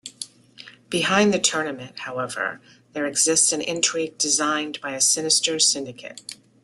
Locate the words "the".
1.31-1.37